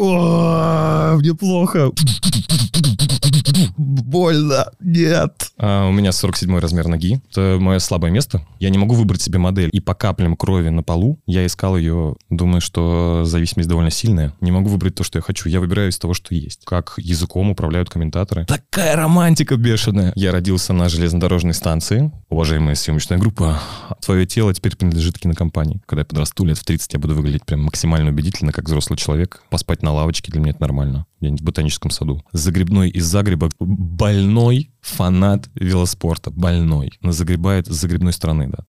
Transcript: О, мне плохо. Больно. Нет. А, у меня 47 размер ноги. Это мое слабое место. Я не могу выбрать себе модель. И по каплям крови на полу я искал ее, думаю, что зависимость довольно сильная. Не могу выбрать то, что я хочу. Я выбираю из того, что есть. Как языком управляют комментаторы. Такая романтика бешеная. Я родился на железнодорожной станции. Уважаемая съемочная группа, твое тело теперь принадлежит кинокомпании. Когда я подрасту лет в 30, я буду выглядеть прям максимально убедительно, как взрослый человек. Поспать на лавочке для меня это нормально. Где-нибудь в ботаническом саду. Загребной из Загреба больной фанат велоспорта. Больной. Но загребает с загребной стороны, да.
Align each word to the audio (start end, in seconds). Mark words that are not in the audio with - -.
О, 0.00 1.16
мне 1.18 1.34
плохо. 1.34 1.90
Больно. 3.76 4.66
Нет. 4.80 5.50
А, 5.58 5.88
у 5.88 5.92
меня 5.92 6.12
47 6.12 6.58
размер 6.58 6.86
ноги. 6.86 7.20
Это 7.30 7.56
мое 7.58 7.78
слабое 7.80 8.10
место. 8.10 8.46
Я 8.60 8.70
не 8.70 8.78
могу 8.78 8.94
выбрать 8.94 9.20
себе 9.20 9.38
модель. 9.38 9.70
И 9.72 9.80
по 9.80 9.94
каплям 9.94 10.36
крови 10.36 10.68
на 10.68 10.82
полу 10.82 11.18
я 11.26 11.44
искал 11.44 11.76
ее, 11.76 12.14
думаю, 12.30 12.60
что 12.60 13.22
зависимость 13.24 13.68
довольно 13.68 13.90
сильная. 13.90 14.34
Не 14.40 14.52
могу 14.52 14.68
выбрать 14.68 14.94
то, 14.94 15.02
что 15.02 15.18
я 15.18 15.22
хочу. 15.22 15.48
Я 15.48 15.60
выбираю 15.60 15.90
из 15.90 15.98
того, 15.98 16.14
что 16.14 16.34
есть. 16.34 16.64
Как 16.64 16.94
языком 16.96 17.50
управляют 17.50 17.90
комментаторы. 17.90 18.44
Такая 18.46 18.96
романтика 18.96 19.56
бешеная. 19.56 20.12
Я 20.14 20.32
родился 20.32 20.72
на 20.72 20.88
железнодорожной 20.88 21.54
станции. 21.54 22.12
Уважаемая 22.38 22.76
съемочная 22.76 23.18
группа, 23.18 23.60
твое 24.00 24.24
тело 24.24 24.54
теперь 24.54 24.76
принадлежит 24.76 25.18
кинокомпании. 25.18 25.82
Когда 25.86 26.02
я 26.02 26.04
подрасту 26.04 26.44
лет 26.44 26.56
в 26.56 26.64
30, 26.64 26.92
я 26.92 27.00
буду 27.00 27.16
выглядеть 27.16 27.44
прям 27.44 27.64
максимально 27.64 28.10
убедительно, 28.10 28.52
как 28.52 28.66
взрослый 28.66 28.96
человек. 28.96 29.42
Поспать 29.50 29.82
на 29.82 29.92
лавочке 29.92 30.30
для 30.30 30.40
меня 30.40 30.50
это 30.52 30.60
нормально. 30.60 31.04
Где-нибудь 31.20 31.40
в 31.40 31.44
ботаническом 31.44 31.90
саду. 31.90 32.22
Загребной 32.30 32.90
из 32.90 33.06
Загреба 33.06 33.50
больной 33.58 34.70
фанат 34.80 35.50
велоспорта. 35.56 36.30
Больной. 36.30 36.92
Но 37.00 37.10
загребает 37.10 37.66
с 37.66 37.72
загребной 37.72 38.12
стороны, 38.12 38.46
да. 38.46 38.64